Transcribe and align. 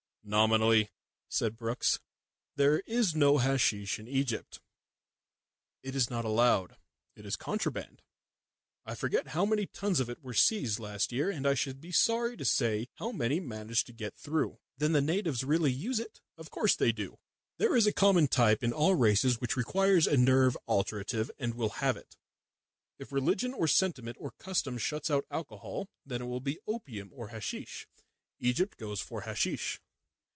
"Nominally," 0.23 0.91
said 1.29 1.57
Brookes, 1.57 1.99
"there 2.55 2.81
is 2.81 3.15
no 3.15 3.39
hasheesh 3.39 3.97
in 3.97 4.07
Egypt. 4.07 4.61
It 5.81 5.95
is 5.95 6.11
not 6.11 6.23
allowed. 6.25 6.77
It 7.15 7.25
is 7.25 7.35
contraband. 7.35 8.03
I 8.85 8.93
forget 8.93 9.29
how 9.29 9.47
many 9.47 9.65
tons 9.65 9.99
of 9.99 10.11
it 10.11 10.21
were 10.21 10.35
seized 10.35 10.77
last 10.77 11.11
year, 11.11 11.31
and 11.31 11.47
I 11.47 11.55
should 11.55 11.81
be 11.81 11.91
sorry 11.91 12.37
to 12.37 12.45
say 12.45 12.87
how 12.97 13.11
much 13.11 13.31
managed 13.41 13.87
to 13.87 13.93
get 13.93 14.15
through." 14.15 14.59
"Then 14.77 14.91
the 14.91 15.01
natives 15.01 15.43
really 15.43 15.71
use 15.71 15.99
it?" 15.99 16.21
"Of 16.37 16.51
course 16.51 16.75
they 16.75 16.91
do. 16.91 17.17
There 17.57 17.75
is 17.75 17.87
a 17.87 17.91
common 17.91 18.27
type 18.27 18.61
in 18.63 18.71
all 18.73 18.93
races 18.93 19.41
which 19.41 19.57
requires 19.57 20.05
a 20.05 20.17
nerve 20.17 20.55
alterative 20.67 21.31
and 21.39 21.55
will 21.55 21.69
have 21.81 21.97
it. 21.97 22.15
If 22.99 23.11
religion 23.11 23.55
or 23.55 23.67
sentiment 23.67 24.17
or 24.19 24.33
custom 24.37 24.77
shuts 24.77 25.09
out 25.09 25.25
alcohol, 25.31 25.89
then 26.05 26.21
it 26.21 26.25
will 26.25 26.41
be 26.41 26.59
opium 26.67 27.09
or 27.11 27.29
hasheesh. 27.29 27.87
Egypt 28.39 28.77
goes 28.77 29.01
for 29.01 29.21
hasheesh." 29.23 29.79